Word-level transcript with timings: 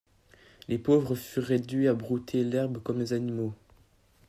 Les 0.67 0.79
pauvres 0.79 1.13
furent 1.13 1.43
réduits 1.43 1.87
à 1.87 1.93
brouter 1.93 2.43
l'herbe 2.43 2.81
comme 2.81 2.97
les 2.97 3.13
animaux. 3.13 3.53